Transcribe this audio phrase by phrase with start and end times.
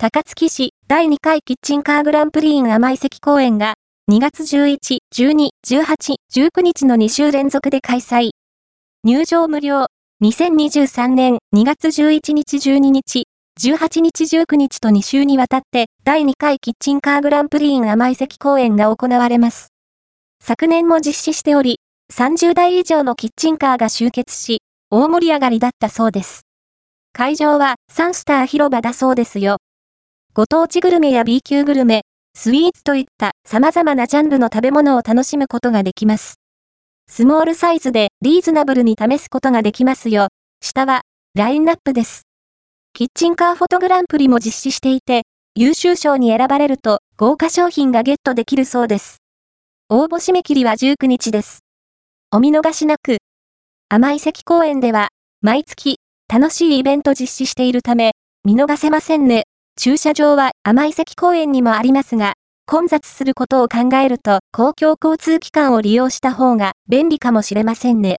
[0.00, 3.74] 高槻市第2回キッチンカーグランプリイン甘い関公演が
[4.08, 8.30] 2月11、12、18、19日の2週連続で開催。
[9.02, 9.86] 入場無料。
[10.22, 13.24] 2023年2月11日12日、
[13.60, 19.72] 18日19日と2週にわたって第2回キッチンカーグランプリイン甘い関公演が行われます。
[20.40, 21.80] 昨年も実施しており、
[22.12, 26.42] 30台以上のキッチンカーが集結し、大盛り上がりだったそうです。
[27.12, 29.58] 会場はサンスター広場だそうですよ。
[30.38, 32.02] ご当地グルメや B 級グルメ、
[32.32, 36.36] スイーツといった様々なジャンルの食べ物を楽しむことができます。
[37.08, 40.28] スモールサイズでリーズナブルに試すことができますよ。
[40.60, 41.02] 下は
[41.34, 42.22] ラインナップです。
[42.92, 45.22] キッチンカーフォトグランプリも実施していて、
[45.56, 49.16] 優秀賞に選ばれると豪華商品がゲットできるそうです。
[49.88, 51.64] 応募締め切りは19日です。
[52.30, 53.16] お見逃しなく。
[53.88, 55.08] 甘い関公園では、
[55.40, 55.98] 毎月
[56.32, 58.12] 楽しいイベント実施しているため、
[58.44, 59.47] 見逃せませんね。
[59.80, 62.34] 駐車場は甘い関公園にもありますが、
[62.66, 68.16] 混雑することを考えると公共交通機関を利用した方が便利かもしれませんね。